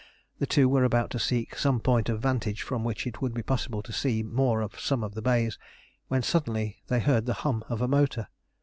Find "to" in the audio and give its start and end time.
1.11-1.19, 3.83-3.93